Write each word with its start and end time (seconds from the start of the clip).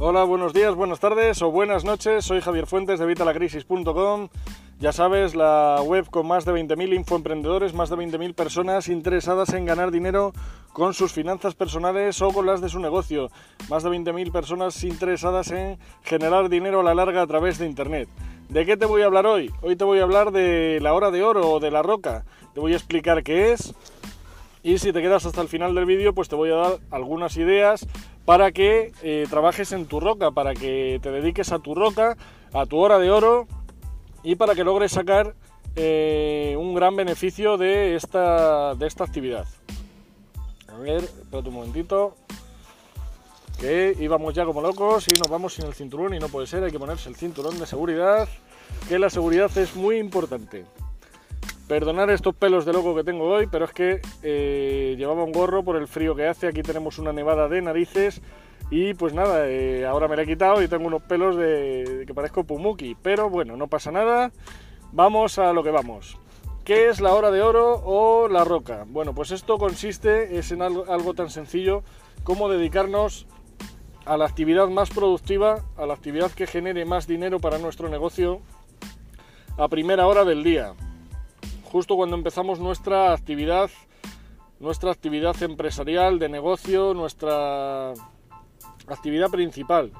Hola, 0.00 0.22
buenos 0.22 0.52
días, 0.52 0.76
buenas 0.76 1.00
tardes 1.00 1.42
o 1.42 1.50
buenas 1.50 1.84
noches. 1.84 2.24
Soy 2.24 2.40
Javier 2.40 2.68
Fuentes 2.68 3.00
de 3.00 3.06
Vitalacrisis.com. 3.06 4.28
Ya 4.78 4.92
sabes, 4.92 5.34
la 5.34 5.82
web 5.84 6.08
con 6.08 6.24
más 6.24 6.44
de 6.44 6.52
20.000 6.52 6.94
infoemprendedores, 6.94 7.74
más 7.74 7.90
de 7.90 7.96
20.000 7.96 8.32
personas 8.32 8.88
interesadas 8.88 9.52
en 9.54 9.64
ganar 9.64 9.90
dinero 9.90 10.32
con 10.72 10.94
sus 10.94 11.12
finanzas 11.12 11.56
personales 11.56 12.22
o 12.22 12.28
con 12.28 12.46
las 12.46 12.60
de 12.60 12.68
su 12.68 12.78
negocio. 12.78 13.32
Más 13.68 13.82
de 13.82 13.90
20.000 13.90 14.30
personas 14.30 14.84
interesadas 14.84 15.50
en 15.50 15.80
generar 16.04 16.48
dinero 16.48 16.78
a 16.78 16.84
la 16.84 16.94
larga 16.94 17.22
a 17.22 17.26
través 17.26 17.58
de 17.58 17.66
Internet. 17.66 18.08
¿De 18.48 18.64
qué 18.64 18.76
te 18.76 18.86
voy 18.86 19.02
a 19.02 19.06
hablar 19.06 19.26
hoy? 19.26 19.50
Hoy 19.62 19.74
te 19.74 19.82
voy 19.82 19.98
a 19.98 20.04
hablar 20.04 20.30
de 20.30 20.78
la 20.80 20.94
hora 20.94 21.10
de 21.10 21.24
oro 21.24 21.50
o 21.50 21.58
de 21.58 21.72
la 21.72 21.82
roca. 21.82 22.24
Te 22.54 22.60
voy 22.60 22.72
a 22.72 22.76
explicar 22.76 23.24
qué 23.24 23.50
es. 23.50 23.74
Y 24.62 24.78
si 24.78 24.92
te 24.92 25.02
quedas 25.02 25.26
hasta 25.26 25.40
el 25.40 25.48
final 25.48 25.74
del 25.74 25.86
vídeo, 25.86 26.14
pues 26.14 26.28
te 26.28 26.36
voy 26.36 26.50
a 26.50 26.56
dar 26.56 26.78
algunas 26.92 27.36
ideas 27.36 27.84
para 28.28 28.52
que 28.52 28.92
eh, 29.00 29.26
trabajes 29.30 29.72
en 29.72 29.86
tu 29.86 30.00
roca, 30.00 30.32
para 30.32 30.52
que 30.52 31.00
te 31.02 31.10
dediques 31.10 31.50
a 31.50 31.60
tu 31.60 31.74
roca, 31.74 32.14
a 32.52 32.66
tu 32.66 32.76
hora 32.76 32.98
de 32.98 33.10
oro 33.10 33.48
y 34.22 34.34
para 34.36 34.54
que 34.54 34.64
logres 34.64 34.92
sacar 34.92 35.34
eh, 35.76 36.54
un 36.58 36.74
gran 36.74 36.94
beneficio 36.94 37.56
de 37.56 37.96
esta, 37.96 38.74
de 38.74 38.86
esta 38.86 39.04
actividad. 39.04 39.46
A 40.70 40.76
ver, 40.76 41.04
espérate 41.04 41.48
un 41.48 41.54
momentito. 41.54 42.16
Que 43.58 43.96
íbamos 43.98 44.34
ya 44.34 44.44
como 44.44 44.60
locos 44.60 45.06
y 45.10 45.16
nos 45.16 45.30
vamos 45.30 45.54
sin 45.54 45.64
el 45.64 45.72
cinturón 45.72 46.12
y 46.12 46.18
no 46.18 46.28
puede 46.28 46.46
ser, 46.46 46.62
hay 46.62 46.70
que 46.70 46.78
ponerse 46.78 47.08
el 47.08 47.16
cinturón 47.16 47.58
de 47.58 47.64
seguridad, 47.64 48.28
que 48.90 48.98
la 48.98 49.08
seguridad 49.08 49.56
es 49.56 49.74
muy 49.74 49.96
importante. 49.96 50.66
Perdonar 51.68 52.08
estos 52.08 52.34
pelos 52.34 52.64
de 52.64 52.72
loco 52.72 52.94
que 52.94 53.04
tengo 53.04 53.26
hoy, 53.26 53.46
pero 53.46 53.66
es 53.66 53.72
que 53.72 54.00
eh, 54.22 54.94
llevaba 54.96 55.22
un 55.22 55.32
gorro 55.32 55.62
por 55.62 55.76
el 55.76 55.86
frío 55.86 56.16
que 56.16 56.26
hace. 56.26 56.46
Aquí 56.46 56.62
tenemos 56.62 56.98
una 56.98 57.12
nevada 57.12 57.46
de 57.46 57.60
narices 57.60 58.22
y 58.70 58.94
pues 58.94 59.12
nada, 59.12 59.46
eh, 59.46 59.84
ahora 59.84 60.08
me 60.08 60.16
la 60.16 60.22
he 60.22 60.26
quitado 60.26 60.62
y 60.62 60.68
tengo 60.68 60.86
unos 60.86 61.02
pelos 61.02 61.36
de, 61.36 62.04
que 62.06 62.14
parezco 62.14 62.44
Pumuki. 62.44 62.96
Pero 63.02 63.28
bueno, 63.28 63.58
no 63.58 63.68
pasa 63.68 63.92
nada. 63.92 64.32
Vamos 64.92 65.38
a 65.38 65.52
lo 65.52 65.62
que 65.62 65.70
vamos. 65.70 66.16
¿Qué 66.64 66.88
es 66.88 67.02
la 67.02 67.12
hora 67.12 67.30
de 67.30 67.42
oro 67.42 67.82
o 67.84 68.28
la 68.28 68.44
roca? 68.44 68.86
Bueno, 68.88 69.14
pues 69.14 69.30
esto 69.30 69.58
consiste 69.58 70.38
es 70.38 70.50
en 70.52 70.62
algo, 70.62 70.90
algo 70.90 71.12
tan 71.12 71.28
sencillo 71.28 71.82
como 72.24 72.48
dedicarnos 72.48 73.26
a 74.06 74.16
la 74.16 74.24
actividad 74.24 74.68
más 74.68 74.88
productiva, 74.88 75.64
a 75.76 75.84
la 75.84 75.92
actividad 75.92 76.30
que 76.30 76.46
genere 76.46 76.86
más 76.86 77.06
dinero 77.06 77.40
para 77.40 77.58
nuestro 77.58 77.90
negocio 77.90 78.40
a 79.58 79.68
primera 79.68 80.06
hora 80.06 80.24
del 80.24 80.42
día 80.42 80.72
justo 81.70 81.96
cuando 81.96 82.16
empezamos 82.16 82.58
nuestra 82.58 83.12
actividad, 83.12 83.70
nuestra 84.58 84.90
actividad 84.90 85.40
empresarial, 85.42 86.18
de 86.18 86.28
negocio, 86.28 86.94
nuestra 86.94 87.92
actividad 88.86 89.30
principal. 89.30 89.92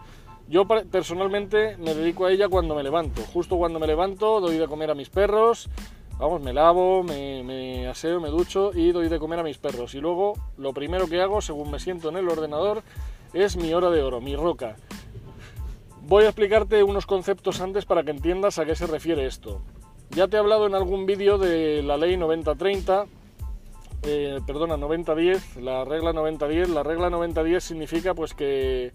Yo 0.48 0.66
personalmente 0.66 1.77
me 1.77 1.94
dedico 1.94 2.25
a 2.25 2.33
ella 2.33 2.48
cuando 2.48 2.75
me 2.75 2.83
levanto. 2.83 3.22
Justo 3.33 3.56
cuando 3.56 3.78
me 3.78 3.86
levanto 3.86 4.41
doy 4.41 4.56
de 4.56 4.66
comer 4.66 4.91
a 4.91 4.94
mis 4.94 5.10
perros, 5.10 5.69
vamos, 6.19 6.41
me 6.41 6.55
lavo, 6.55 7.02
me, 7.02 7.44
me, 7.44 7.86
aseo, 7.86 8.19
me 8.19 8.30
ducho 8.30 8.70
y 8.75 8.92
doy 8.92 9.08
de 9.08 9.19
comer 9.19 9.41
a 9.41 9.42
mis 9.42 9.58
perros. 9.58 9.94
Y 9.94 10.00
luego 10.00 10.34
lo 10.56 10.72
primero 10.72 11.06
que 11.06 11.20
hago, 11.20 11.42
según 11.42 11.70
me 11.70 11.78
siento 11.78 12.08
en 12.08 12.16
el 12.16 12.28
ordenador, 12.28 12.82
es 13.34 13.58
mi 13.58 13.75
hora 13.75 13.91
de 13.91 14.03
oro, 14.03 14.22
mi 14.22 14.36
roca. 14.36 14.77
Voy 16.00 16.25
a 16.25 16.28
explicarte 16.28 16.82
unos 16.82 17.05
conceptos 17.05 17.60
antes 17.60 17.84
para 17.84 18.03
que 18.03 18.12
entiendas 18.12 18.58
a 18.58 18.64
qué 18.64 18.75
se 18.75 18.86
refiere 18.86 19.27
esto. 19.27 19.60
Ya 20.11 20.27
te 20.27 20.37
he 20.37 20.41
hablado 20.41 20.67
en 20.67 20.75
algún 20.75 21.06
vídeo 21.06 21.39
de 21.39 21.83
la 21.83 21.97
ley 21.97 22.17
9030, 22.17 23.06
eh, 24.03 24.41
perdona, 24.47 24.77
9010, 24.77 25.56
la 25.56 25.84
regla 25.84 26.12
9010. 26.12 26.70
La 26.70 26.83
regla 26.83 27.11
9010 27.11 27.62
significa 27.62 28.15
pues 28.15 28.34
que 28.34 28.92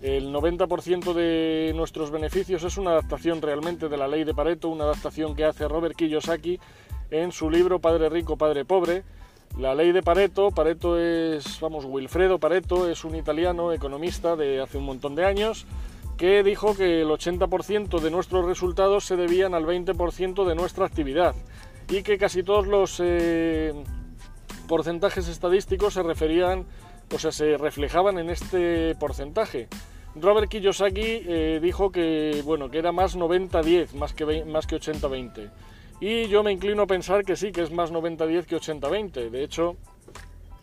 el 0.00 0.32
90% 0.32 1.12
de 1.12 1.72
nuestros 1.74 2.10
beneficios 2.10 2.62
es 2.62 2.76
una 2.76 2.90
adaptación 2.90 3.40
realmente 3.40 3.88
de 3.88 3.96
la 3.96 4.06
ley 4.06 4.24
de 4.24 4.34
Pareto, 4.34 4.68
una 4.68 4.84
adaptación 4.84 5.34
que 5.34 5.44
hace 5.44 5.66
Robert 5.66 5.96
Kiyosaki 5.96 6.60
en 7.10 7.32
su 7.32 7.50
libro 7.50 7.80
Padre 7.80 8.08
Rico, 8.08 8.36
Padre 8.36 8.64
Pobre. 8.64 9.02
La 9.58 9.74
ley 9.74 9.92
de 9.92 10.02
Pareto, 10.02 10.50
Pareto 10.50 10.98
es, 10.98 11.58
vamos, 11.60 11.84
Wilfredo 11.84 12.38
Pareto 12.38 12.88
es 12.88 13.04
un 13.04 13.14
italiano 13.14 13.72
economista 13.72 14.36
de 14.36 14.60
hace 14.60 14.78
un 14.78 14.84
montón 14.84 15.14
de 15.14 15.24
años 15.24 15.66
que 16.16 16.42
dijo 16.42 16.76
que 16.76 17.02
el 17.02 17.08
80% 17.08 18.00
de 18.00 18.10
nuestros 18.10 18.46
resultados 18.46 19.04
se 19.04 19.16
debían 19.16 19.54
al 19.54 19.64
20% 19.64 20.44
de 20.44 20.54
nuestra 20.54 20.86
actividad 20.86 21.34
y 21.88 22.02
que 22.02 22.18
casi 22.18 22.42
todos 22.42 22.66
los 22.66 23.00
eh, 23.02 23.72
porcentajes 24.68 25.28
estadísticos 25.28 25.94
se 25.94 26.02
referían, 26.02 26.64
o 27.12 27.18
sea, 27.18 27.32
se 27.32 27.56
reflejaban 27.56 28.18
en 28.18 28.30
este 28.30 28.94
porcentaje. 28.94 29.68
Robert 30.16 30.48
Kiyosaki 30.48 31.00
eh, 31.02 31.58
dijo 31.60 31.90
que, 31.90 32.42
bueno, 32.44 32.70
que 32.70 32.78
era 32.78 32.92
más 32.92 33.16
90-10, 33.16 33.94
más 33.94 34.12
que, 34.12 34.44
más 34.44 34.66
que 34.66 34.76
80-20. 34.76 35.50
Y 36.00 36.28
yo 36.28 36.42
me 36.42 36.52
inclino 36.52 36.82
a 36.82 36.86
pensar 36.86 37.24
que 37.24 37.36
sí, 37.36 37.50
que 37.50 37.62
es 37.62 37.72
más 37.72 37.92
90-10 37.92 38.44
que 38.44 38.56
80-20. 38.56 39.30
De 39.30 39.42
hecho, 39.42 39.76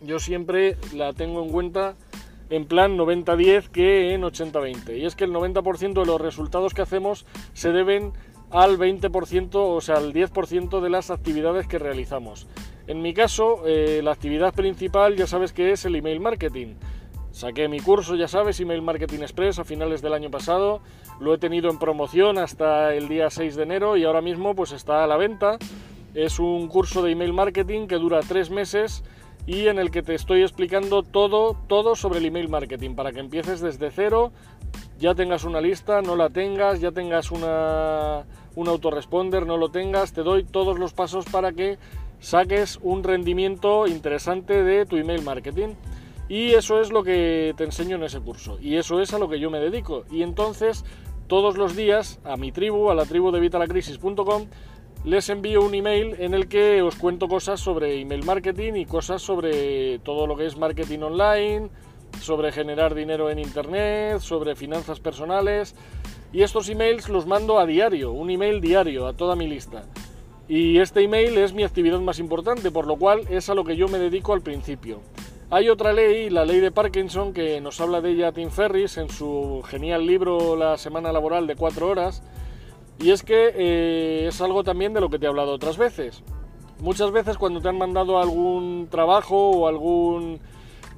yo 0.02 0.20
siempre 0.20 0.78
la 0.94 1.14
tengo 1.14 1.44
en 1.44 1.52
cuenta 1.52 1.96
en 2.52 2.66
plan 2.66 2.98
90-10 2.98 3.70
que 3.70 4.14
en 4.14 4.22
80-20. 4.22 5.00
Y 5.00 5.06
es 5.06 5.16
que 5.16 5.24
el 5.24 5.32
90% 5.32 5.94
de 5.94 6.06
los 6.06 6.22
resultados 6.22 6.74
que 6.74 6.84
hacemos 6.84 7.26
se 7.54 7.72
deben 7.72 8.14
al 8.52 8.78
20%, 8.78 9.50
o 9.54 9.82
sea, 9.82 9.96
al 9.96 10.14
10% 10.14 10.82
de 10.82 10.90
las 10.90 11.10
actividades 11.10 11.66
que 11.68 11.80
realizamos. 11.80 12.48
En 12.88 13.02
mi 13.02 13.14
caso, 13.14 13.64
eh, 13.66 14.02
la 14.04 14.12
actividad 14.12 14.54
principal 14.54 15.16
ya 15.16 15.26
sabes 15.26 15.54
que 15.54 15.72
es 15.72 15.86
el 15.86 15.96
email 15.96 16.20
marketing. 16.20 16.76
Saqué 17.32 17.70
mi 17.70 17.80
curso, 17.80 18.16
ya 18.16 18.28
sabes, 18.28 18.60
Email 18.60 18.82
Marketing 18.82 19.20
Express 19.20 19.58
a 19.58 19.64
finales 19.64 20.02
del 20.02 20.14
año 20.14 20.30
pasado. 20.30 20.82
Lo 21.22 21.34
he 21.34 21.38
tenido 21.38 21.70
en 21.70 21.80
promoción 21.80 22.38
hasta 22.38 22.94
el 22.94 23.08
día 23.08 23.30
6 23.30 23.56
de 23.56 23.64
enero 23.64 23.96
y 23.96 24.04
ahora 24.04 24.20
mismo 24.20 24.54
pues 24.54 24.74
está 24.74 25.06
a 25.06 25.08
la 25.08 25.16
venta. 25.16 25.58
Es 26.14 26.40
un 26.40 26.68
curso 26.68 27.02
de 27.02 27.12
email 27.12 27.32
marketing 27.32 27.88
que 27.88 27.96
dura 27.96 28.20
tres 28.20 28.50
meses 28.50 29.02
y 29.46 29.68
en 29.68 29.79
el 29.79 29.91
que 29.91 30.03
te 30.03 30.16
estoy 30.16 30.41
explicando 30.41 31.03
todo, 31.03 31.56
todo 31.68 31.96
sobre 31.96 32.19
el 32.19 32.25
email 32.25 32.50
marketing 32.50 32.96
para 32.96 33.12
que 33.12 33.19
empieces 33.19 33.62
desde 33.62 33.91
cero, 33.91 34.31
ya 35.00 35.16
tengas 35.16 35.44
una 35.44 35.62
lista, 35.62 36.02
no 36.02 36.16
la 36.16 36.29
tengas, 36.29 36.79
ya 36.79 36.91
tengas 36.91 37.31
una, 37.31 38.24
un 38.56 38.68
autoresponder, 38.68 39.46
no 39.47 39.57
lo 39.57 39.69
tengas, 39.69 40.13
te 40.13 40.22
doy 40.22 40.44
todos 40.44 40.78
los 40.78 40.94
pasos 40.94 41.25
para 41.25 41.52
que 41.53 41.78
saques 42.19 42.79
un 42.84 43.03
rendimiento 43.03 43.88
interesante 43.88 44.63
de 44.63 44.85
tu 44.85 44.97
email 44.97 45.24
marketing. 45.24 45.69
Y 46.29 46.52
eso 46.52 46.79
es 46.79 46.91
lo 46.91 47.03
que 47.03 47.53
te 47.58 47.66
enseño 47.66 47.97
en 47.97 48.03
ese 48.03 48.22
curso. 48.22 48.58
Y 48.62 48.78
eso 48.78 49.02
es 49.02 49.13
a 49.13 49.19
lo 49.19 49.28
que 49.28 49.40
yo 49.40 49.50
me 49.50 49.59
dedico. 49.59 50.06
Y 50.09 50.23
entonces, 50.23 50.85
todos 51.28 51.58
los 51.58 51.75
días, 51.75 52.19
a 52.23 52.38
mi 52.38 52.53
tribu, 52.53 52.90
a 52.90 52.96
la 52.96 53.06
tribu 53.06 53.31
de 53.31 53.41
vitalacrisis.com, 53.41 54.46
les 55.04 55.30
envío 55.30 55.64
un 55.64 55.74
email 55.74 56.16
en 56.20 56.34
el 56.34 56.48
que 56.48 56.82
os 56.82 56.96
cuento 56.96 57.28
cosas 57.28 57.60
sobre 57.60 58.00
email 58.00 58.24
marketing 58.24 58.74
y 58.74 58.86
cosas 58.86 59.22
sobre 59.22 59.98
todo 60.00 60.28
lo 60.28 60.36
que 60.36 60.46
es 60.46 60.58
marketing 60.58 61.00
online, 61.00 61.70
sobre 62.20 62.52
generar 62.52 62.94
dinero 62.94 63.30
en 63.32 63.40
internet, 63.40 64.20
sobre 64.20 64.56
finanzas 64.56 65.00
personales. 65.00 65.76
Y 66.32 66.44
estos 66.44 66.70
emails 66.70 67.10
los 67.10 67.26
mando 67.26 67.60
a 67.60 67.66
diario, 67.66 68.12
un 68.12 68.30
email 68.30 68.62
diario 68.62 69.08
a 69.08 69.14
toda 69.14 69.36
mi 69.36 69.48
lista. 69.48 69.86
Y 70.48 70.78
este 70.78 71.02
email 71.02 71.38
es 71.38 71.54
mi 71.54 71.64
actividad 71.64 72.00
más 72.00 72.20
importante, 72.20 72.72
por 72.72 72.86
lo 72.86 72.98
cual 72.98 73.22
es 73.30 73.50
a 73.50 73.56
lo 73.56 73.64
que 73.64 73.76
yo 73.76 73.88
me 73.88 73.98
dedico 73.98 74.34
al 74.34 74.42
principio. 74.42 75.02
Hay 75.50 75.68
otra 75.68 75.94
ley, 75.94 76.30
la 76.30 76.46
ley 76.46 76.60
de 76.60 76.72
Parkinson, 76.72 77.34
que 77.34 77.60
nos 77.60 77.82
habla 77.82 78.02
de 78.02 78.12
ella 78.12 78.32
Tim 78.32 78.52
Ferris 78.52 78.98
en 78.98 79.10
su 79.10 79.62
genial 79.66 80.06
libro 80.06 80.56
La 80.56 80.78
semana 80.78 81.12
laboral 81.12 81.48
de 81.48 81.56
cuatro 81.56 81.90
horas, 81.90 82.24
y 83.02 83.12
es 83.12 83.24
que 83.24 83.52
eh, 83.56 84.28
es 84.28 84.42
algo 84.42 84.64
también 84.64 84.94
de 84.94 85.02
lo 85.02 85.10
que 85.10 85.18
te 85.18 85.26
he 85.26 85.30
hablado 85.30 85.54
otras 85.54 85.78
veces. 85.78 86.24
Muchas 86.80 87.12
veces 87.12 87.38
cuando 87.38 87.60
te 87.60 87.70
han 87.70 87.78
mandado 87.78 88.20
algún 88.20 88.88
trabajo 88.90 89.52
o 89.52 89.68
algún 89.68 90.40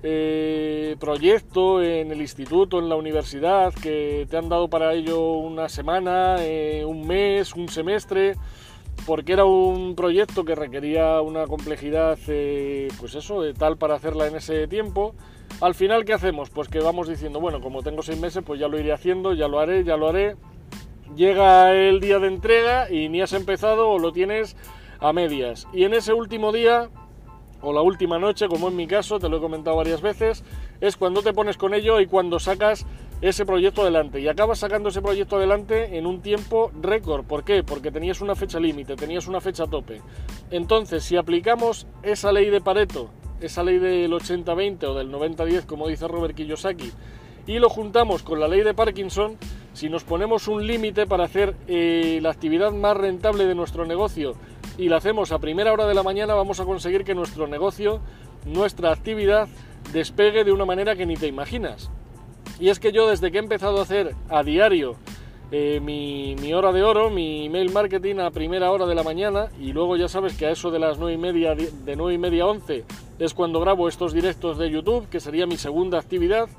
eh, 0.01 0.95
proyecto 0.99 1.81
en 1.81 2.11
el 2.11 2.21
instituto, 2.21 2.79
en 2.79 2.89
la 2.89 2.95
universidad, 2.95 3.73
que 3.73 4.27
te 4.29 4.37
han 4.37 4.49
dado 4.49 4.69
para 4.69 4.93
ello 4.93 5.33
una 5.33 5.69
semana, 5.69 6.35
eh, 6.39 6.83
un 6.85 7.07
mes, 7.07 7.53
un 7.53 7.69
semestre, 7.69 8.35
porque 9.05 9.33
era 9.33 9.45
un 9.45 9.95
proyecto 9.95 10.43
que 10.43 10.55
requería 10.55 11.21
una 11.21 11.47
complejidad, 11.47 12.17
pues 12.99 13.15
eso, 13.15 13.41
de 13.41 13.53
tal 13.53 13.77
para 13.77 13.95
hacerla 13.95 14.27
en 14.27 14.35
ese 14.35 14.67
tiempo. 14.67 15.15
Al 15.61 15.73
final, 15.73 16.03
¿qué 16.05 16.13
hacemos? 16.13 16.49
Pues 16.49 16.67
que 16.67 16.79
vamos 16.79 17.07
diciendo, 17.07 17.39
bueno, 17.39 17.61
como 17.61 17.81
tengo 17.81 18.01
seis 18.01 18.19
meses, 18.19 18.43
pues 18.45 18.59
ya 18.59 18.67
lo 18.67 18.79
iré 18.79 18.91
haciendo, 18.91 19.33
ya 19.33 19.47
lo 19.47 19.59
haré, 19.59 19.83
ya 19.83 19.97
lo 19.97 20.09
haré 20.09 20.35
llega 21.15 21.73
el 21.73 21.99
día 21.99 22.19
de 22.19 22.27
entrega 22.27 22.91
y 22.91 23.09
ni 23.09 23.21
has 23.21 23.33
empezado 23.33 23.89
o 23.89 23.99
lo 23.99 24.11
tienes 24.11 24.55
a 24.99 25.13
medias. 25.13 25.67
Y 25.73 25.83
en 25.83 25.93
ese 25.93 26.13
último 26.13 26.51
día, 26.51 26.89
o 27.61 27.73
la 27.73 27.81
última 27.81 28.19
noche, 28.19 28.47
como 28.47 28.67
en 28.67 28.75
mi 28.75 28.87
caso, 28.87 29.19
te 29.19 29.29
lo 29.29 29.37
he 29.37 29.39
comentado 29.39 29.77
varias 29.77 30.01
veces, 30.01 30.43
es 30.81 30.97
cuando 30.97 31.21
te 31.21 31.33
pones 31.33 31.57
con 31.57 31.73
ello 31.73 31.99
y 31.99 32.07
cuando 32.07 32.39
sacas 32.39 32.85
ese 33.21 33.45
proyecto 33.45 33.83
adelante. 33.83 34.19
Y 34.19 34.27
acabas 34.27 34.59
sacando 34.59 34.89
ese 34.89 35.01
proyecto 35.01 35.37
adelante 35.37 35.97
en 35.97 36.05
un 36.05 36.21
tiempo 36.21 36.71
récord. 36.81 37.25
¿Por 37.25 37.43
qué? 37.43 37.63
Porque 37.63 37.91
tenías 37.91 38.21
una 38.21 38.35
fecha 38.35 38.59
límite, 38.59 38.95
tenías 38.95 39.27
una 39.27 39.39
fecha 39.39 39.65
tope. 39.65 40.01
Entonces, 40.51 41.03
si 41.03 41.15
aplicamos 41.15 41.87
esa 42.01 42.31
ley 42.33 42.49
de 42.49 42.59
Pareto, 42.59 43.09
esa 43.39 43.63
ley 43.63 43.79
del 43.79 44.11
80-20 44.11 44.83
o 44.83 44.93
del 44.93 45.11
90-10, 45.11 45.65
como 45.65 45.87
dice 45.87 46.07
Robert 46.07 46.35
Kiyosaki, 46.35 46.91
y 47.47 47.59
lo 47.59 47.69
juntamos 47.69 48.23
con 48.23 48.39
la 48.39 48.47
ley 48.47 48.61
de 48.61 48.73
Parkinson, 48.73 49.37
si 49.73 49.89
nos 49.89 50.03
ponemos 50.03 50.47
un 50.47 50.65
límite 50.65 51.05
para 51.05 51.25
hacer 51.25 51.55
eh, 51.67 52.19
la 52.21 52.29
actividad 52.29 52.71
más 52.71 52.95
rentable 52.95 53.45
de 53.45 53.55
nuestro 53.55 53.85
negocio 53.85 54.35
y 54.77 54.89
la 54.89 54.97
hacemos 54.97 55.31
a 55.31 55.39
primera 55.39 55.73
hora 55.73 55.85
de 55.85 55.93
la 55.93 56.03
mañana, 56.03 56.33
vamos 56.33 56.59
a 56.59 56.65
conseguir 56.65 57.03
que 57.03 57.15
nuestro 57.15 57.47
negocio, 57.47 57.99
nuestra 58.45 58.91
actividad, 58.91 59.47
despegue 59.91 60.43
de 60.43 60.51
una 60.51 60.65
manera 60.65 60.95
que 60.95 61.05
ni 61.05 61.15
te 61.15 61.27
imaginas. 61.27 61.91
Y 62.59 62.69
es 62.69 62.79
que 62.79 62.91
yo 62.91 63.07
desde 63.07 63.31
que 63.31 63.37
he 63.37 63.41
empezado 63.41 63.79
a 63.79 63.83
hacer 63.83 64.15
a 64.29 64.43
diario 64.43 64.95
eh, 65.51 65.79
mi, 65.79 66.53
hora 66.53 66.71
de 66.71 66.81
oro, 66.81 67.09
mi 67.11 67.45
email 67.45 67.71
marketing 67.71 68.15
a 68.15 68.31
primera 68.31 68.71
hora 68.71 68.87
de 68.87 68.95
la 68.95 69.03
mañana 69.03 69.49
y 69.59 69.71
luego 69.71 69.95
ya 69.97 70.07
sabes 70.07 70.35
que 70.35 70.47
a 70.47 70.51
eso 70.51 70.71
de 70.71 70.79
las 70.79 70.97
9 70.97 71.13
y 71.13 71.17
media, 71.17 71.53
de 71.53 71.95
9 71.95 72.13
y 72.13 72.17
media 72.17 72.43
a 72.43 72.47
11 72.47 72.83
es 73.19 73.33
cuando 73.35 73.59
grabo 73.59 73.87
estos 73.87 74.13
directos 74.13 74.57
de 74.57 74.71
YouTube, 74.71 75.07
que 75.09 75.19
sería 75.19 75.45
mi 75.45 75.57
segunda 75.57 75.99
actividad. 75.99 76.49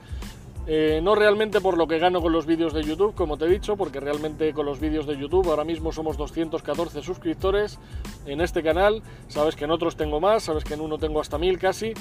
Eh, 0.67 1.01
no 1.03 1.15
realmente 1.15 1.61
por 1.61 1.77
lo 1.77 1.87
que 1.87 1.99
gano 1.99 2.23
con 2.23 2.33
los 2.33 2.47
vídeos 2.47 2.73
de 2.73 2.83
YouTube, 2.83 3.15
como 3.15 3.37
te 3.37 3.45
he 3.45 3.49
dicho, 3.49 3.77
porque 3.77 4.01
realmente 4.01 4.53
con 4.55 4.65
los 4.65 4.81
vídeos 4.81 5.07
de 5.07 5.19
YouTube 5.19 5.49
ahora 5.51 5.65
mismo 5.65 5.93
somos 5.93 6.17
214 6.17 7.03
suscriptores 7.03 7.79
en 8.27 8.41
este 8.41 8.63
canal. 8.63 9.03
Sabes 9.29 9.57
que 9.57 9.65
en 9.65 9.71
otros 9.71 9.97
tengo 9.97 10.21
más, 10.21 10.45
sabes 10.45 10.65
que 10.65 10.75
en 10.75 10.81
uno 10.81 10.99
tengo 10.99 11.21
hasta 11.21 11.37
1000 11.39 11.59
casi, 11.59 11.93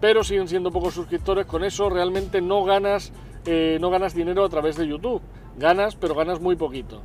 pero 0.00 0.22
siguen 0.22 0.46
siendo 0.46 0.70
pocos 0.70 0.94
suscriptores. 0.94 1.46
Con 1.46 1.64
eso 1.64 1.90
realmente 1.90 2.40
no 2.40 2.64
ganas, 2.64 3.12
eh, 3.46 3.78
no 3.80 3.90
ganas 3.90 4.14
dinero 4.14 4.44
a 4.44 4.48
través 4.48 4.76
de 4.76 4.86
YouTube 4.86 5.22
ganas, 5.56 5.96
pero 5.96 6.14
ganas 6.14 6.40
muy 6.40 6.56
poquito. 6.56 7.00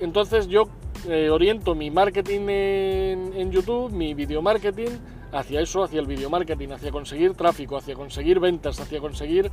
Entonces 0.00 0.48
yo 0.48 0.68
eh, 1.08 1.30
oriento 1.30 1.74
mi 1.74 1.90
marketing 1.90 2.48
en, 2.48 3.50
YouTube, 3.50 3.92
mi 3.92 4.14
video 4.14 4.42
marketing, 4.42 4.90
hacia 5.32 5.60
eso, 5.60 5.82
hacia 5.82 6.00
el 6.00 6.06
video 6.06 6.30
marketing, 6.30 6.68
hacia 6.70 6.90
conseguir 6.90 7.34
tráfico, 7.34 7.76
hacia 7.76 7.94
conseguir 7.94 8.40
ventas, 8.40 8.80
hacia 8.80 9.00
conseguir 9.00 9.50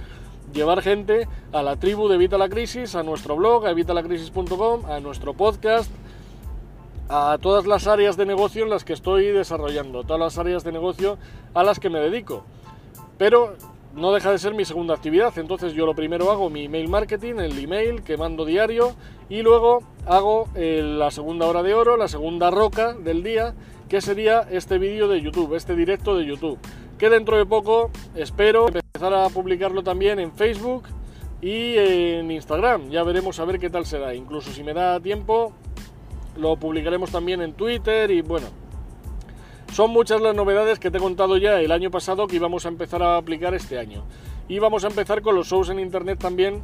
llevar 0.53 0.81
gente 0.81 1.27
a 1.51 1.62
la 1.62 1.75
tribu 1.75 2.07
de 2.07 2.15
Evita 2.15 2.38
la 2.38 2.50
Crisis, 2.50 2.95
a 2.95 3.03
nuestro 3.03 3.35
blog, 3.35 3.65
a 3.65 3.71
evitalacrisis.com, 3.71 4.85
a 4.85 5.00
nuestro 5.00 5.33
podcast, 5.33 5.91
a 7.09 7.38
todas 7.41 7.65
las 7.65 7.88
áreas 7.88 8.18
de 8.18 8.25
negocio 8.25 8.63
en 8.63 8.69
las 8.69 8.83
que 8.83 8.94
estoy 8.94 9.27
desarrollando, 9.27 10.03
todas 10.03 10.19
las 10.19 10.38
áreas 10.38 10.63
de 10.63 10.71
negocio 10.71 11.18
a 11.53 11.63
las 11.63 11.80
que 11.80 11.89
me 11.89 12.00
dedico. 12.00 12.44
Pero 13.18 13.56
no 13.97 14.13
deja 14.13 14.31
de 14.31 14.38
ser 14.38 14.53
mi 14.53 14.63
segunda 14.63 14.94
actividad. 14.94 15.38
Entonces 15.38 15.73
yo 15.73 15.85
lo 15.85 15.95
primero 15.95 16.31
hago 16.31 16.50
mi 16.50 16.65
email 16.65 16.88
marketing, 16.88 17.35
el 17.39 17.57
email 17.57 18.03
que 18.03 18.15
mando 18.15 18.45
diario 18.45 18.94
y 19.30 19.41
luego 19.41 19.80
hago 20.06 20.47
eh, 20.56 20.81
la 20.83 21.12
segunda 21.12 21.47
hora 21.47 21.63
de 21.63 21.73
oro, 21.73 21.97
la 21.97 22.07
segunda 22.07 22.51
roca 22.51 22.94
del 22.94 23.23
día, 23.23 23.56
que 23.89 24.01
sería 24.01 24.41
este 24.51 24.77
vídeo 24.77 25.07
de 25.07 25.21
YouTube, 25.21 25.55
este 25.55 25.75
directo 25.75 26.15
de 26.17 26.25
YouTube. 26.25 26.59
Que 26.97 27.09
dentro 27.09 27.37
de 27.37 27.45
poco 27.45 27.91
espero 28.15 28.67
empezar 28.67 29.13
a 29.13 29.29
publicarlo 29.29 29.83
también 29.83 30.19
en 30.19 30.31
Facebook 30.33 30.83
y 31.41 31.77
en 31.77 32.31
Instagram. 32.31 32.89
Ya 32.89 33.03
veremos 33.03 33.39
a 33.39 33.45
ver 33.45 33.59
qué 33.59 33.69
tal 33.69 33.85
será. 33.85 34.15
Incluso 34.15 34.51
si 34.51 34.63
me 34.63 34.73
da 34.73 34.99
tiempo, 34.99 35.53
lo 36.35 36.57
publicaremos 36.57 37.11
también 37.11 37.41
en 37.41 37.53
Twitter 37.53 38.09
y 38.11 38.21
bueno, 38.21 38.47
son 39.71 39.91
muchas 39.91 40.21
las 40.21 40.35
novedades 40.35 40.79
que 40.79 40.89
te 40.89 40.97
he 40.97 41.01
contado 41.01 41.37
ya 41.37 41.61
el 41.61 41.71
año 41.71 41.91
pasado 41.91 42.27
que 42.27 42.37
íbamos 42.37 42.65
a 42.65 42.69
empezar 42.69 43.03
a 43.03 43.17
aplicar 43.17 43.53
este 43.53 43.77
año. 43.77 44.05
Y 44.47 44.59
vamos 44.59 44.83
a 44.83 44.87
empezar 44.87 45.21
con 45.21 45.35
los 45.35 45.47
shows 45.47 45.69
en 45.69 45.79
internet 45.79 46.19
también 46.19 46.63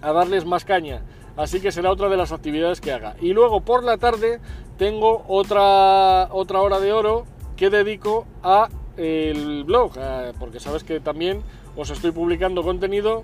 a 0.00 0.12
darles 0.12 0.44
más 0.44 0.64
caña. 0.64 1.02
Así 1.38 1.60
que 1.60 1.70
será 1.70 1.92
otra 1.92 2.08
de 2.08 2.16
las 2.16 2.32
actividades 2.32 2.80
que 2.80 2.90
haga. 2.92 3.14
Y 3.20 3.32
luego 3.32 3.60
por 3.60 3.84
la 3.84 3.96
tarde 3.96 4.40
tengo 4.76 5.24
otra, 5.28 6.28
otra 6.32 6.60
hora 6.60 6.80
de 6.80 6.92
oro 6.92 7.26
que 7.56 7.70
dedico 7.70 8.26
a 8.42 8.68
el 8.96 9.62
blog, 9.62 9.92
porque 10.40 10.58
sabes 10.58 10.82
que 10.82 10.98
también 10.98 11.42
os 11.76 11.90
estoy 11.90 12.10
publicando 12.10 12.64
contenido 12.64 13.22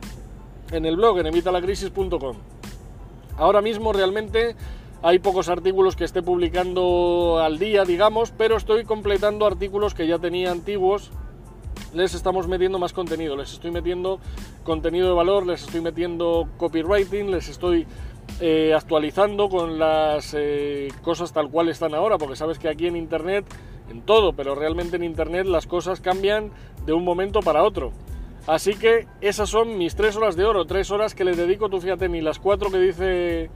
en 0.70 0.86
el 0.86 0.96
blog 0.96 1.18
en 1.18 1.26
evitalacrisis.com. 1.26 2.36
Ahora 3.36 3.60
mismo 3.60 3.92
realmente 3.92 4.54
hay 5.02 5.18
pocos 5.18 5.48
artículos 5.48 5.96
que 5.96 6.04
esté 6.04 6.22
publicando 6.22 7.40
al 7.42 7.58
día, 7.58 7.84
digamos, 7.84 8.30
pero 8.30 8.56
estoy 8.56 8.84
completando 8.84 9.44
artículos 9.44 9.92
que 9.92 10.06
ya 10.06 10.20
tenía 10.20 10.52
antiguos. 10.52 11.10
Les 11.94 12.12
estamos 12.12 12.48
metiendo 12.48 12.80
más 12.80 12.92
contenido, 12.92 13.36
les 13.36 13.52
estoy 13.52 13.70
metiendo 13.70 14.18
contenido 14.64 15.06
de 15.06 15.14
valor, 15.14 15.46
les 15.46 15.62
estoy 15.62 15.80
metiendo 15.80 16.48
copywriting, 16.56 17.30
les 17.30 17.48
estoy 17.48 17.86
eh, 18.40 18.74
actualizando 18.74 19.48
con 19.48 19.78
las 19.78 20.34
eh, 20.36 20.88
cosas 21.02 21.32
tal 21.32 21.50
cual 21.50 21.68
están 21.68 21.94
ahora, 21.94 22.18
porque 22.18 22.34
sabes 22.34 22.58
que 22.58 22.68
aquí 22.68 22.88
en 22.88 22.96
Internet, 22.96 23.44
en 23.88 24.02
todo, 24.02 24.32
pero 24.32 24.56
realmente 24.56 24.96
en 24.96 25.04
Internet 25.04 25.46
las 25.46 25.68
cosas 25.68 26.00
cambian 26.00 26.50
de 26.84 26.92
un 26.92 27.04
momento 27.04 27.40
para 27.40 27.62
otro. 27.62 27.92
Así 28.48 28.74
que 28.74 29.06
esas 29.20 29.48
son 29.48 29.78
mis 29.78 29.94
tres 29.94 30.16
horas 30.16 30.34
de 30.34 30.44
oro, 30.44 30.64
tres 30.64 30.90
horas 30.90 31.14
que 31.14 31.24
le 31.24 31.36
dedico, 31.36 31.68
tú 31.68 31.80
fíjate, 31.80 32.08
ni 32.08 32.20
las 32.20 32.40
cuatro 32.40 32.72
que 32.72 32.78
dice 32.78 33.50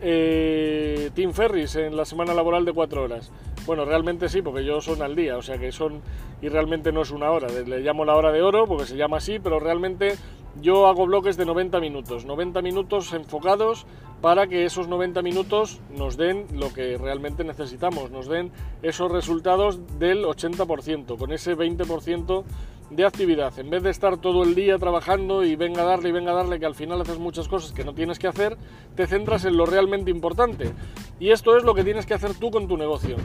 eh, 0.00 1.10
Tim 1.14 1.32
Ferris 1.32 1.74
en 1.74 1.96
la 1.96 2.04
semana 2.04 2.32
laboral 2.32 2.64
de 2.64 2.72
cuatro 2.72 3.02
horas. 3.02 3.32
Bueno, 3.66 3.84
realmente 3.84 4.28
sí, 4.28 4.42
porque 4.42 4.64
yo 4.64 4.80
son 4.80 5.02
al 5.02 5.16
día, 5.16 5.36
o 5.36 5.42
sea 5.42 5.58
que 5.58 5.72
son, 5.72 6.00
y 6.40 6.48
realmente 6.48 6.92
no 6.92 7.02
es 7.02 7.10
una 7.10 7.32
hora, 7.32 7.48
le 7.48 7.80
llamo 7.80 8.04
la 8.04 8.14
hora 8.14 8.30
de 8.30 8.40
oro 8.40 8.66
porque 8.66 8.86
se 8.86 8.96
llama 8.96 9.16
así, 9.16 9.40
pero 9.40 9.58
realmente 9.58 10.14
yo 10.60 10.86
hago 10.86 11.06
bloques 11.06 11.36
de 11.36 11.44
90 11.44 11.80
minutos, 11.80 12.24
90 12.24 12.62
minutos 12.62 13.12
enfocados 13.12 13.84
para 14.22 14.46
que 14.46 14.64
esos 14.64 14.86
90 14.86 15.20
minutos 15.22 15.80
nos 15.90 16.16
den 16.16 16.46
lo 16.52 16.72
que 16.72 16.96
realmente 16.96 17.42
necesitamos, 17.42 18.10
nos 18.12 18.28
den 18.28 18.52
esos 18.82 19.10
resultados 19.10 19.80
del 19.98 20.24
80%, 20.24 21.18
con 21.18 21.32
ese 21.32 21.56
20% 21.56 22.44
de 22.90 23.04
actividad. 23.04 23.58
En 23.58 23.68
vez 23.68 23.82
de 23.82 23.90
estar 23.90 24.16
todo 24.18 24.44
el 24.44 24.54
día 24.54 24.78
trabajando 24.78 25.44
y 25.44 25.56
venga 25.56 25.82
a 25.82 25.86
darle 25.86 26.10
y 26.10 26.12
venga 26.12 26.30
a 26.32 26.36
darle, 26.36 26.60
que 26.60 26.66
al 26.66 26.74
final 26.74 27.00
haces 27.00 27.18
muchas 27.18 27.48
cosas 27.48 27.72
que 27.72 27.84
no 27.84 27.94
tienes 27.94 28.18
que 28.18 28.28
hacer, 28.28 28.56
te 28.94 29.06
centras 29.06 29.44
en 29.44 29.56
lo 29.56 29.66
realmente 29.66 30.10
importante. 30.10 30.72
Y 31.18 31.30
esto 31.30 31.56
es 31.56 31.64
lo 31.64 31.74
que 31.74 31.84
tienes 31.84 32.06
que 32.06 32.14
hacer 32.14 32.34
tú 32.34 32.50
con 32.50 32.68
tu 32.68 32.76
negocio. 32.76 33.16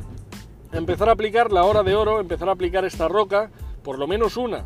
Empezar 0.71 1.09
a 1.09 1.13
aplicar 1.13 1.51
la 1.51 1.63
hora 1.65 1.83
de 1.83 1.95
oro, 1.95 2.19
empezar 2.19 2.49
a 2.49 2.53
aplicar 2.53 2.85
esta 2.85 3.07
roca, 3.07 3.51
por 3.83 3.99
lo 3.99 4.07
menos 4.07 4.37
una. 4.37 4.65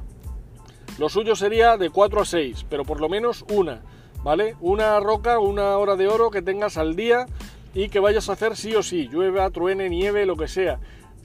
Lo 1.00 1.10
suyo 1.10 1.36
sería 1.36 1.78
de 1.78 1.90
4 1.90 2.22
a 2.22 2.26
6, 2.26 2.66
pero 2.70 2.86
por 2.86 3.02
lo 3.02 3.10
menos 3.10 3.44
una, 3.52 3.82
¿vale? 4.24 4.56
Una 4.62 5.00
roca, 5.00 5.40
una 5.40 5.78
hora 5.78 5.96
de 5.96 6.08
oro 6.08 6.32
que 6.32 6.42
tengas 6.42 6.78
al 6.78 6.96
día 6.96 7.26
y 7.74 7.90
que 7.90 8.00
vayas 8.00 8.30
a 8.30 8.34
hacer 8.34 8.56
sí 8.56 8.76
o 8.76 8.84
sí, 8.84 9.08
llueva, 9.08 9.50
truene, 9.50 9.90
nieve, 9.90 10.26
lo 10.26 10.36
que 10.38 10.48
sea. 10.48 10.80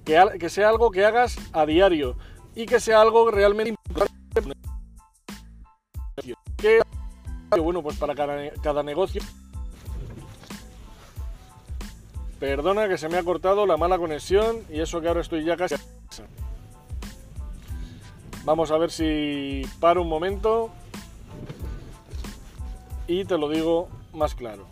Que, 0.04 0.18
que 0.40 0.48
sea 0.48 0.70
algo 0.70 0.90
que 0.90 1.04
hagas 1.04 1.38
a 1.52 1.66
diario 1.66 2.16
y 2.54 2.66
que 2.66 2.80
sea 2.80 3.00
algo 3.00 3.30
realmente 3.30 3.70
importante. 3.70 4.10
Bueno, 7.58 7.82
pues 7.82 7.96
para 7.96 8.14
cada, 8.14 8.82
negocio. 8.82 9.22
Perdona 12.40 12.88
que 12.88 12.96
se 12.96 13.10
me 13.10 13.18
ha 13.18 13.22
cortado 13.22 13.66
la 13.66 13.76
mala 13.76 13.98
conexión 13.98 14.64
y 14.70 14.80
eso 14.80 15.02
que 15.02 15.08
ahora 15.08 15.20
estoy 15.20 15.44
ya 15.44 15.58
casi. 15.58 15.74
Vamos 18.44 18.70
a 18.70 18.78
ver 18.78 18.90
si 18.90 19.62
paro 19.78 20.00
un 20.00 20.08
momento 20.08 20.70
y 23.06 23.26
te 23.26 23.36
lo 23.36 23.50
digo 23.50 23.90
más 24.14 24.34
claro. 24.34 24.66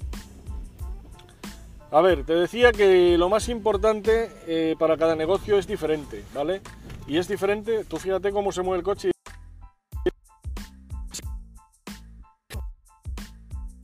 A 1.90 2.00
ver, 2.00 2.24
te 2.24 2.34
decía 2.34 2.72
que 2.72 3.18
lo 3.18 3.28
más 3.28 3.50
importante 3.50 4.30
eh, 4.46 4.74
para 4.78 4.96
cada 4.96 5.14
negocio 5.14 5.58
es 5.58 5.66
diferente, 5.66 6.24
¿vale? 6.34 6.62
Y 7.06 7.18
es 7.18 7.28
diferente, 7.28 7.84
tú 7.84 7.98
fíjate 7.98 8.32
cómo 8.32 8.50
se 8.50 8.62
mueve 8.62 8.78
el 8.78 8.84
coche. 8.84 9.10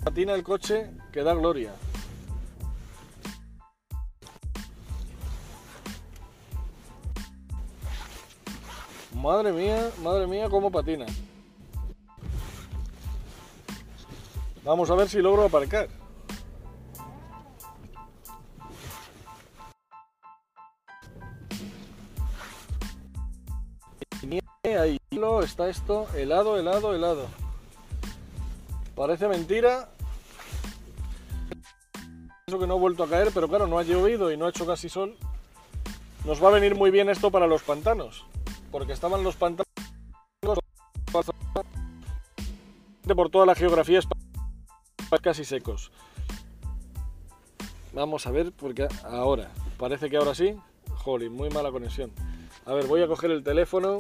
Patina 0.02 0.32
el 0.32 0.42
coche 0.42 0.90
que 1.12 1.22
da 1.22 1.34
gloria. 1.34 1.72
Madre 9.24 9.52
mía, 9.52 9.90
madre 10.02 10.26
mía, 10.26 10.50
cómo 10.50 10.70
patina. 10.70 11.06
Vamos 14.62 14.90
a 14.90 14.94
ver 14.94 15.08
si 15.08 15.22
logro 15.22 15.44
aparcar. 15.44 15.88
ahí 24.62 24.98
está 25.42 25.70
esto 25.70 26.06
helado, 26.14 26.58
helado, 26.58 26.94
helado. 26.94 27.26
Parece 28.94 29.26
mentira. 29.26 29.88
Eso 32.46 32.58
que 32.58 32.66
no 32.66 32.74
ha 32.74 32.78
vuelto 32.78 33.04
a 33.04 33.08
caer, 33.08 33.30
pero 33.32 33.48
claro, 33.48 33.66
no 33.66 33.78
ha 33.78 33.84
llovido 33.84 34.30
y 34.30 34.36
no 34.36 34.44
ha 34.44 34.50
hecho 34.50 34.66
casi 34.66 34.90
sol. 34.90 35.16
Nos 36.26 36.44
va 36.44 36.48
a 36.48 36.52
venir 36.52 36.74
muy 36.74 36.90
bien 36.90 37.08
esto 37.08 37.30
para 37.30 37.46
los 37.46 37.62
pantanos, 37.62 38.26
porque 38.74 38.92
estaban 38.92 39.22
los 39.22 39.36
pantanos 39.36 39.68
por 43.14 43.30
toda 43.30 43.46
la 43.46 43.54
geografía 43.54 44.00
casi 45.22 45.44
secos. 45.44 45.92
Vamos 47.92 48.26
a 48.26 48.32
ver, 48.32 48.50
porque 48.50 48.88
ahora, 49.04 49.52
parece 49.78 50.10
que 50.10 50.16
ahora 50.16 50.34
sí. 50.34 50.56
Jolly, 50.96 51.28
muy 51.28 51.50
mala 51.50 51.70
conexión. 51.70 52.10
A 52.66 52.72
ver, 52.72 52.88
voy 52.88 53.00
a 53.00 53.06
coger 53.06 53.30
el 53.30 53.44
teléfono 53.44 53.98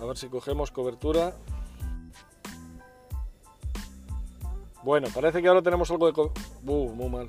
A 0.00 0.04
ver 0.04 0.16
si 0.16 0.28
cogemos 0.28 0.70
cobertura. 0.70 1.36
Bueno, 4.82 5.08
parece 5.14 5.42
que 5.42 5.48
ahora 5.48 5.62
tenemos 5.62 5.90
algo 5.90 6.06
de... 6.06 6.12
Co 6.12 6.32
uh, 6.66 6.94
muy 6.94 7.08
mal. 7.08 7.28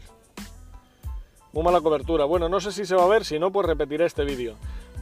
Muy 1.52 1.64
mala 1.64 1.82
cobertura. 1.82 2.24
Bueno, 2.26 2.48
no 2.48 2.62
sé 2.62 2.72
si 2.72 2.86
se 2.86 2.96
va 2.96 3.04
a 3.04 3.08
ver, 3.08 3.26
si 3.26 3.40
no, 3.40 3.52
pues 3.52 3.68
repetiré 3.68 4.06
este 4.06 4.24
vídeo. 4.24 4.56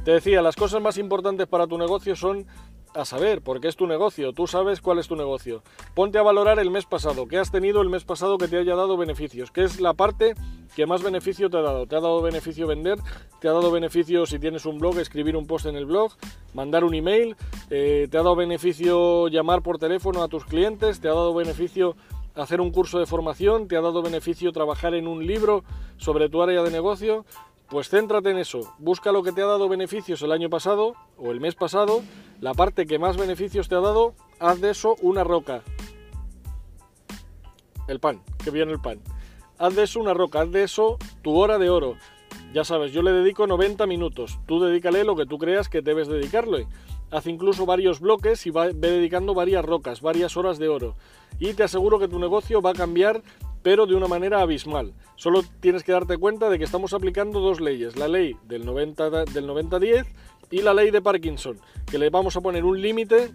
Te 0.03 0.11
decía, 0.11 0.41
las 0.41 0.55
cosas 0.55 0.81
más 0.81 0.97
importantes 0.97 1.47
para 1.47 1.67
tu 1.67 1.77
negocio 1.77 2.15
son 2.15 2.47
a 2.95 3.05
saber, 3.05 3.41
porque 3.41 3.67
es 3.67 3.75
tu 3.75 3.85
negocio, 3.85 4.33
tú 4.33 4.47
sabes 4.47 4.81
cuál 4.81 4.97
es 4.97 5.07
tu 5.07 5.15
negocio. 5.15 5.61
Ponte 5.93 6.17
a 6.17 6.23
valorar 6.23 6.57
el 6.57 6.71
mes 6.71 6.85
pasado, 6.85 7.27
qué 7.27 7.37
has 7.37 7.51
tenido 7.51 7.81
el 7.81 7.89
mes 7.89 8.03
pasado 8.03 8.37
que 8.37 8.47
te 8.47 8.57
haya 8.57 8.75
dado 8.75 8.97
beneficios, 8.97 9.51
qué 9.51 9.63
es 9.63 9.79
la 9.79 9.93
parte 9.93 10.33
que 10.75 10.85
más 10.85 11.03
beneficio 11.03 11.49
te 11.49 11.57
ha 11.57 11.61
dado. 11.61 11.87
¿Te 11.87 11.95
ha 11.95 11.99
dado 11.99 12.21
beneficio 12.21 12.67
vender? 12.67 12.99
¿Te 13.39 13.47
ha 13.47 13.51
dado 13.51 13.71
beneficio 13.71 14.25
si 14.25 14.39
tienes 14.39 14.65
un 14.65 14.79
blog, 14.79 14.99
escribir 14.99 15.35
un 15.35 15.47
post 15.47 15.65
en 15.65 15.75
el 15.75 15.85
blog, 15.85 16.11
mandar 16.53 16.83
un 16.83 16.93
email? 16.93 17.35
Eh, 17.69 18.07
¿Te 18.09 18.17
ha 18.17 18.23
dado 18.23 18.35
beneficio 18.35 19.27
llamar 19.27 19.61
por 19.61 19.77
teléfono 19.77 20.23
a 20.23 20.27
tus 20.27 20.45
clientes? 20.45 20.99
¿Te 20.99 21.07
ha 21.07 21.13
dado 21.13 21.33
beneficio 21.33 21.95
hacer 22.35 22.61
un 22.61 22.71
curso 22.71 22.99
de 22.99 23.05
formación? 23.05 23.67
¿Te 23.67 23.77
ha 23.77 23.81
dado 23.81 24.01
beneficio 24.01 24.51
trabajar 24.51 24.93
en 24.93 25.07
un 25.07 25.25
libro 25.25 25.63
sobre 25.97 26.29
tu 26.29 26.41
área 26.41 26.63
de 26.63 26.71
negocio? 26.71 27.25
Pues 27.69 27.87
céntrate 27.89 28.31
en 28.31 28.39
eso, 28.39 28.73
busca 28.79 29.11
lo 29.11 29.21
que 29.21 29.31
te 29.31 29.43
ha 29.43 29.45
dado 29.45 29.69
beneficios 29.69 30.23
el 30.23 30.31
año 30.31 30.49
pasado 30.49 30.95
o 31.17 31.29
el 31.29 31.39
mes 31.39 31.53
pasado, 31.53 32.01
la 32.41 32.55
parte 32.55 32.87
que 32.87 32.97
más 32.97 33.15
beneficios 33.15 33.69
te 33.69 33.75
ha 33.75 33.79
dado, 33.79 34.15
haz 34.39 34.59
de 34.59 34.71
eso 34.71 34.95
una 35.03 35.23
roca. 35.23 35.61
El 37.87 37.99
pan, 37.99 38.21
que 38.43 38.49
viene 38.49 38.71
el 38.71 38.79
pan. 38.79 38.99
Haz 39.59 39.75
de 39.75 39.83
eso 39.83 39.99
una 39.99 40.13
roca, 40.13 40.41
haz 40.41 40.51
de 40.51 40.63
eso 40.63 40.97
tu 41.21 41.35
hora 41.35 41.59
de 41.59 41.69
oro. 41.69 41.97
Ya 42.53 42.63
sabes, 42.63 42.93
yo 42.93 43.01
le 43.01 43.11
dedico 43.11 43.45
90 43.45 43.85
minutos, 43.87 44.39
tú 44.47 44.61
dedícale 44.61 45.03
lo 45.03 45.17
que 45.17 45.25
tú 45.25 45.37
creas 45.37 45.67
que 45.67 45.81
debes 45.81 46.07
dedicarle. 46.07 46.65
Haz 47.11 47.27
incluso 47.27 47.65
varios 47.65 47.99
bloques 47.99 48.45
y 48.47 48.51
va, 48.51 48.67
ve 48.67 48.89
dedicando 48.89 49.33
varias 49.33 49.65
rocas, 49.65 50.01
varias 50.01 50.37
horas 50.37 50.59
de 50.59 50.69
oro. 50.69 50.95
Y 51.39 51.53
te 51.53 51.63
aseguro 51.63 51.99
que 51.99 52.07
tu 52.07 52.19
negocio 52.19 52.61
va 52.61 52.71
a 52.71 52.73
cambiar 52.73 53.21
pero 53.61 53.85
de 53.85 53.95
una 53.95 54.07
manera 54.07 54.41
abismal. 54.41 54.93
Solo 55.15 55.43
tienes 55.59 55.83
que 55.83 55.91
darte 55.91 56.17
cuenta 56.17 56.49
de 56.49 56.57
que 56.57 56.63
estamos 56.63 56.93
aplicando 56.93 57.39
dos 57.39 57.59
leyes, 57.59 57.97
la 57.97 58.07
ley 58.07 58.35
del 58.43 58.65
90 58.65 59.25
del 59.25 59.47
90-10 59.47 60.05
y 60.51 60.61
la 60.61 60.73
ley 60.73 60.91
de 60.91 61.01
Parkinson, 61.01 61.59
que 61.85 61.97
le 61.97 62.09
vamos 62.09 62.37
a 62.37 62.41
poner 62.41 62.63
un 62.63 62.81
límite 62.81 63.31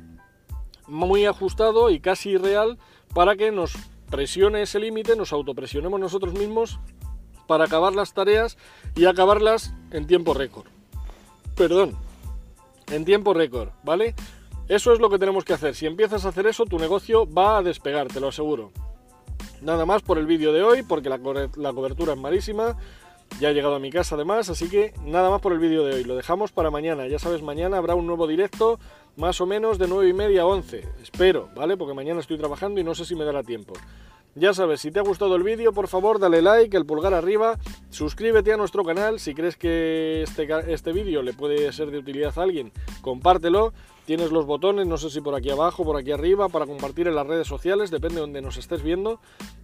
muy 0.87 1.27
ajustado 1.27 1.91
y 1.91 2.01
casi 2.01 2.31
irreal 2.31 2.79
para 3.15 3.37
que 3.37 3.51
nos 3.51 3.75
presione 4.11 4.63
ese 4.63 4.79
límite, 4.79 5.17
nos 5.17 5.33
autopresionemos 5.33 5.99
nosotros 5.99 6.35
mismos 6.35 6.79
para 7.47 7.65
acabar 7.65 7.95
las 7.95 8.15
tareas 8.15 8.57
y 8.95 9.05
acabarlas 9.07 9.75
en 9.91 10.07
tiempo 10.07 10.35
récord. 10.35 10.67
Perdón, 11.57 11.97
en 12.91 13.05
tiempo 13.05 13.35
récord, 13.35 13.71
¿vale? 13.83 14.15
Eso 14.69 14.93
es 14.93 14.99
lo 14.99 15.11
que 15.11 15.19
tenemos 15.19 15.45
que 15.45 15.53
hacer. 15.53 15.75
Si 15.75 15.87
empiezas 15.87 16.25
a 16.25 16.31
hacer 16.31 16.47
eso, 16.47 16.65
tu 16.65 16.79
negocio 16.79 17.31
va 17.31 17.59
a 17.59 17.63
despegar, 17.63 18.09
te 18.09 18.21
lo 18.21 18.29
aseguro. 18.29 18.73
Nada 19.61 19.87
más 19.87 20.03
por 20.03 20.19
el 20.19 20.27
vídeo 20.27 20.53
de 20.53 20.63
hoy, 20.63 20.83
porque 20.83 21.09
la, 21.09 21.19
cobertura 21.19 22.15
es 22.15 22.19
malísima. 22.19 22.77
Ya 23.41 23.51
he 23.51 23.55
llegado 23.55 23.75
a 23.75 23.81
mi 23.81 23.91
casa 23.91 24.15
además, 24.15 24.49
así 24.49 24.69
que 24.69 24.95
nada 25.05 25.29
más 25.29 25.41
por 25.41 25.53
el 25.53 25.59
vídeo 25.59 25.85
de 25.85 25.95
hoy. 25.95 26.05
Lo 26.05 26.15
dejamos 26.15 26.53
para 26.53 26.71
mañana. 26.71 27.07
Ya 27.09 27.19
sabes, 27.19 27.43
mañana 27.43 27.79
habrá 27.79 27.95
un 27.95 28.07
nuevo 28.07 28.27
directo, 28.27 28.79
más 29.17 29.41
o 29.41 29.47
menos 29.47 29.79
de 29.79 29.89
9 29.89 30.09
y 30.09 30.13
media 30.13 30.43
a 30.43 30.47
11. 30.47 30.87
Espero, 31.03 31.49
¿vale? 31.57 31.77
Porque 31.77 31.95
mañana 31.95 32.21
estoy 32.21 32.39
trabajando 32.39 32.81
y 32.81 32.85
no 32.85 32.95
sé 32.95 33.05
si 33.05 33.17
me 33.17 33.25
dará 33.25 33.43
tiempo. 33.43 33.75
Ya 34.37 34.53
sabes, 34.53 34.81
si 34.81 34.91
te 34.91 34.99
ha 34.99 35.03
gustado 35.03 35.37
el 35.37 35.45
vídeo, 35.45 35.73
por 35.73 35.87
favor 35.87 36.19
dale 36.19 36.43
like, 36.43 36.77
el 36.77 36.85
pulgar 36.85 37.15
arriba, 37.15 37.57
suscríbete 37.91 38.53
a 38.53 38.57
nuestro 38.57 38.83
canal, 38.83 39.21
si 39.21 39.33
crees 39.33 39.57
que 39.57 40.23
este, 40.23 40.49
este 40.73 40.93
vídeo 40.93 41.23
le 41.23 41.35
puede 41.35 41.73
ser 41.73 41.93
de 41.93 41.99
utilidad 41.99 42.37
a 42.37 42.43
alguien, 42.43 42.73
compártelo 43.01 43.73
Tienes 44.07 44.33
los 44.33 44.45
botones, 44.45 44.87
no 44.87 44.99
sé 44.99 45.09
si 45.09 45.23
por 45.23 45.35
aquí 45.35 45.49
abajo, 45.49 45.83
por 45.83 45.97
aquí 45.97 46.13
arriba, 46.13 46.51
para 46.51 46.67
compartir 46.67 47.09
en 47.09 47.15
las 47.15 47.27
redes 47.27 47.47
sociales, 47.47 47.91
depende 47.91 48.17
de 48.17 48.21
donde 48.21 48.43
nos 48.43 48.59
estés 48.59 48.83
viendo. 48.83 49.19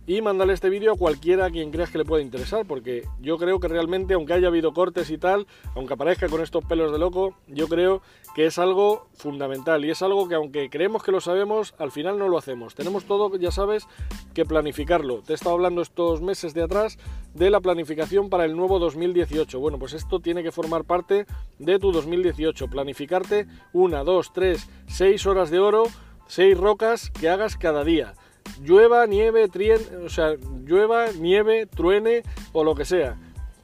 Y 0.06 0.23
mándale 0.23 0.54
este 0.54 0.70
vídeo 0.70 0.94
a 0.94 0.97
cualquiera 0.97 1.44
a 1.44 1.50
quien 1.50 1.70
creas 1.70 1.90
que 1.90 1.99
le 1.99 2.06
pueda 2.06 2.23
interesar, 2.23 2.64
porque 2.66 3.06
yo 3.20 3.37
creo 3.37 3.61
que 3.61 3.68
realmente, 3.68 4.14
aunque 4.14 4.32
haya 4.32 4.49
habido 4.49 4.73
cortes 4.73 5.11
y 5.11 5.18
tal, 5.18 5.47
aunque 5.75 5.92
aparezca 5.92 6.28
con 6.28 6.40
estos 6.40 6.64
pelos 6.64 6.90
de 6.90 6.99
loco, 6.99 7.35
yo 7.49 7.68
creo 7.68 8.00
que 8.35 8.47
es 8.47 8.59
algo 8.59 9.09
fundamental 9.12 9.85
y 9.85 9.90
es 9.90 10.00
algo 10.02 10.26
que 10.26 10.37
aunque 10.37 10.70
creemos 10.70 11.02
que 11.02 11.12
lo 11.12 11.20
sabemos, 11.20 11.75
al 11.78 11.90
final 11.90 12.18
no 12.18 12.28
lo 12.28 12.38
hacemos. 12.38 12.75
Tenemos 12.75 13.04
todo, 13.04 13.37
ya 13.37 13.50
sabes, 13.50 13.87
que 14.32 14.47
planificarlo. 14.47 15.20
Te 15.20 15.32
he 15.32 15.35
estado 15.35 15.54
hablando 15.54 15.82
estos 15.82 16.23
meses 16.23 16.54
de 16.54 16.62
atrás 16.62 16.99
de 17.35 17.50
la 17.50 17.61
planificación 17.61 18.30
para 18.30 18.44
el 18.44 18.56
nuevo 18.56 18.78
2018. 18.78 19.61
Bueno, 19.61 19.78
pues 19.78 19.92
esto 19.92 20.20
tiene 20.20 20.42
que 20.42 20.50
formar 20.50 20.85
parte 20.85 21.26
de 21.59 21.78
tu 21.78 21.92
2018. 21.92 22.68
Planificarte 22.68 23.47
una, 23.73 24.02
dos, 24.02 24.29
tres, 24.32 24.68
seis 24.88 25.26
horas 25.26 25.50
de 25.50 25.58
oro, 25.58 25.84
seis 26.26 26.56
rocas 26.56 27.10
que 27.10 27.28
hagas 27.28 27.56
cada 27.56 27.84
día. 27.84 28.14
Llueva, 28.62 29.06
nieve, 29.06 29.49
trien, 29.49 29.80
o 30.04 30.08
sea, 30.08 30.34
llueva, 30.64 31.12
nieve, 31.12 31.66
truene 31.66 32.22
o 32.52 32.64
lo 32.64 32.75
que 32.75 32.84
sea. 32.84 33.16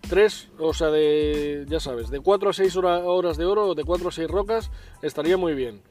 Tres, 0.08 0.48
o 0.58 0.72
sea, 0.72 0.90
de, 0.90 1.66
ya 1.68 1.80
sabes, 1.80 2.10
de 2.10 2.20
4 2.20 2.50
a 2.50 2.52
6 2.52 2.76
horas 2.76 3.36
de 3.36 3.44
oro 3.44 3.68
o 3.68 3.74
de 3.74 3.82
4 3.82 4.08
a 4.08 4.12
6 4.12 4.28
rocas 4.28 4.70
estaría 5.02 5.36
muy 5.36 5.54
bien. 5.54 5.82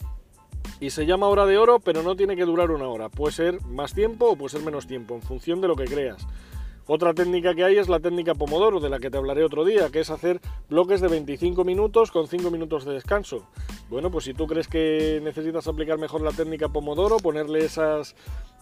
Y 0.79 0.91
se 0.91 1.05
llama 1.05 1.27
hora 1.27 1.46
de 1.46 1.58
oro, 1.58 1.79
pero 1.79 2.01
no 2.01 2.15
tiene 2.15 2.36
que 2.36 2.46
durar 2.46 2.72
una 2.72 2.88
hora. 2.88 3.10
Puede 3.10 3.34
ser 3.34 3.62
más 3.65 3.94
tiempo 3.94 4.29
o 4.29 4.36
puede 4.38 4.51
ser 4.51 4.62
menos 4.62 4.88
tiempo, 4.88 5.15
en 5.15 5.22
función 5.22 5.60
de 5.60 5.67
lo 5.67 5.75
que 5.75 5.86
creas. 5.86 6.25
Otra 6.88 7.15
técnica 7.15 7.56
que 7.56 7.63
hay 7.63 7.77
es 7.77 7.89
la 7.89 8.00
técnica 8.00 8.36
Pomodoro, 8.36 8.80
de 8.80 8.92
la 8.92 9.00
que 9.00 9.10
te 9.10 9.18
hablaré 9.18 9.44
otro 9.44 9.65
día, 9.65 9.89
que 9.89 10.01
es 10.01 10.12
hacer 10.12 10.39
bloques 10.70 11.01
de 11.01 11.08
25 11.08 11.63
minutos 11.63 12.12
con 12.12 12.27
5 12.27 12.51
minutos 12.51 12.86
de 12.86 12.94
descanso. 12.94 13.48
Bueno, 13.89 14.12
pues 14.12 14.25
si 14.25 14.36
tú 14.36 14.46
crees 14.46 14.68
que 14.68 15.20
necesitas 15.24 15.68
aplicar 15.68 15.98
mejor 15.98 16.22
la 16.22 16.32
técnica 16.32 16.70
Pomodoro, 16.70 17.18
ponerle 17.18 17.65
esas, 17.65 18.15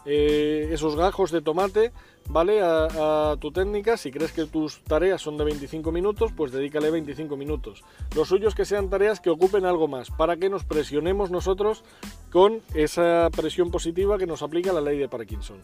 eh, 0.05 0.69
esos 0.71 0.95
gajos 0.95 1.31
de 1.31 1.41
tomate, 1.41 1.91
¿vale? 2.29 2.61
A, 2.61 3.31
a, 3.31 3.37
tu 3.37 3.51
técnica, 3.51 3.97
si 3.97 4.09
crees 4.09 4.31
que 4.31 4.45
tus 4.45 4.81
tareas 4.83 5.21
son 5.21 5.37
de 5.37 5.43
25 5.43 5.91
minutos, 5.91 6.31
pues 6.33 6.53
dedícale 6.53 6.91
25 6.91 7.35
minutos. 7.35 7.83
Lo 8.15 8.23
suyo 8.23 8.47
es 8.47 8.55
que 8.55 8.63
sean 8.63 8.89
tareas 8.89 9.19
que 9.19 9.31
ocupen 9.31 9.65
algo 9.65 9.89
más, 9.89 10.11
para 10.11 10.37
que 10.37 10.49
nos 10.49 10.63
presionemos 10.63 11.29
nosotros 11.29 11.83
con 12.31 12.61
esa 12.73 13.29
presión 13.35 13.69
positiva 13.69 14.17
que 14.17 14.27
nos 14.27 14.43
aplica 14.43 14.71
la 14.71 14.79
ley 14.79 14.97
de 14.97 15.09
Parkinson. 15.09 15.57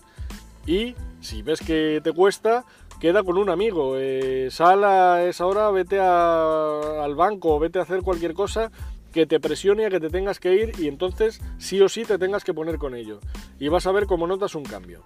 Y 0.70 0.94
si 1.20 1.42
ves 1.42 1.62
que 1.62 2.00
te 2.04 2.14
cuesta, 2.14 2.64
queda 3.02 3.24
con 3.24 3.40
un 3.40 3.50
amigo. 3.50 3.96
Eh, 3.98 4.50
sal 4.52 4.84
a 4.84 5.24
esa 5.24 5.48
hora, 5.48 5.72
vete 5.72 6.00
al 6.00 7.16
banco 7.16 7.58
vete 7.58 7.80
a 7.80 7.82
hacer 7.82 8.04
cualquier 8.04 8.36
cosa 8.36 8.72
que 9.12 9.26
te 9.26 9.40
presione 9.40 9.88
a 9.88 9.90
que 9.90 10.00
te 10.00 10.12
tengas 10.12 10.40
que 10.40 10.54
ir 10.54 10.74
y 10.78 10.88
entonces 10.88 11.42
sí 11.58 11.82
o 11.82 11.90
sí 11.90 12.04
te 12.06 12.20
tengas 12.20 12.44
que 12.44 12.54
poner 12.54 12.78
con 12.78 12.94
ello. 12.94 13.20
Y 13.58 13.68
vas 13.70 13.88
a 13.88 13.92
ver 13.92 14.06
cómo 14.06 14.28
notas 14.28 14.54
un 14.54 14.64
cambio. 14.64 15.02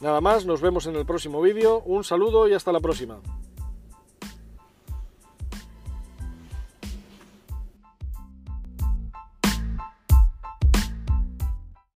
Nada 0.00 0.22
más, 0.22 0.46
nos 0.46 0.62
vemos 0.62 0.86
en 0.86 0.96
el 0.96 1.04
próximo 1.04 1.42
vídeo. 1.42 1.82
Un 1.84 2.02
saludo 2.02 2.48
y 2.48 2.54
hasta 2.54 2.72
la 2.72 2.80
próxima. 2.80 3.20